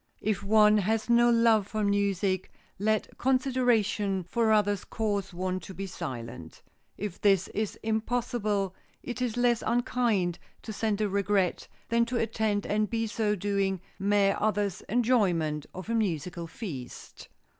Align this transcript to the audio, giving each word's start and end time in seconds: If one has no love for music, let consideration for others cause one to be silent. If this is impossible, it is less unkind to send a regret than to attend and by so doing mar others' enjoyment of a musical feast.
If 0.23 0.41
one 0.43 0.79
has 0.79 1.11
no 1.11 1.29
love 1.29 1.67
for 1.67 1.83
music, 1.83 2.49
let 2.79 3.19
consideration 3.19 4.23
for 4.23 4.51
others 4.51 4.83
cause 4.83 5.31
one 5.31 5.59
to 5.59 5.75
be 5.75 5.85
silent. 5.85 6.63
If 6.97 7.21
this 7.21 7.49
is 7.49 7.77
impossible, 7.83 8.73
it 9.03 9.21
is 9.21 9.37
less 9.37 9.61
unkind 9.63 10.39
to 10.63 10.73
send 10.73 11.01
a 11.01 11.07
regret 11.07 11.67
than 11.89 12.05
to 12.05 12.17
attend 12.17 12.65
and 12.65 12.89
by 12.89 13.05
so 13.05 13.35
doing 13.35 13.79
mar 13.99 14.35
others' 14.41 14.81
enjoyment 14.89 15.67
of 15.71 15.87
a 15.87 15.93
musical 15.93 16.47
feast. 16.47 17.27